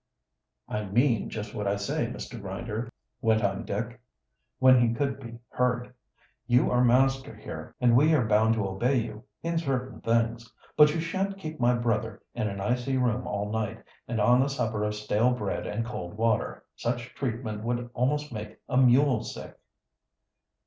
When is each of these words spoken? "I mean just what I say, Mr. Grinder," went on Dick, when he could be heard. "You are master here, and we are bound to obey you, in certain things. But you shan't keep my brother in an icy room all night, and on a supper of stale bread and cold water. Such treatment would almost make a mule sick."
"I 0.67 0.85
mean 0.85 1.29
just 1.29 1.53
what 1.53 1.67
I 1.67 1.75
say, 1.75 2.07
Mr. 2.07 2.41
Grinder," 2.41 2.89
went 3.21 3.43
on 3.43 3.65
Dick, 3.65 4.01
when 4.57 4.81
he 4.81 4.95
could 4.95 5.19
be 5.19 5.37
heard. 5.49 5.93
"You 6.47 6.71
are 6.71 6.83
master 6.83 7.35
here, 7.35 7.75
and 7.79 7.95
we 7.95 8.15
are 8.15 8.25
bound 8.25 8.55
to 8.55 8.67
obey 8.67 8.97
you, 8.97 9.25
in 9.43 9.59
certain 9.59 10.01
things. 10.01 10.51
But 10.75 10.91
you 10.95 10.99
shan't 11.01 11.37
keep 11.37 11.59
my 11.59 11.75
brother 11.75 12.19
in 12.33 12.47
an 12.47 12.59
icy 12.59 12.97
room 12.97 13.27
all 13.27 13.51
night, 13.51 13.83
and 14.07 14.19
on 14.19 14.41
a 14.41 14.49
supper 14.49 14.83
of 14.85 14.95
stale 14.95 15.33
bread 15.35 15.67
and 15.67 15.85
cold 15.85 16.17
water. 16.17 16.65
Such 16.75 17.13
treatment 17.13 17.63
would 17.63 17.87
almost 17.93 18.33
make 18.33 18.57
a 18.67 18.77
mule 18.77 19.21
sick." 19.23 19.55